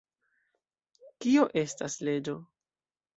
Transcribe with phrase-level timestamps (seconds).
[1.25, 2.35] Kio estas leĝo?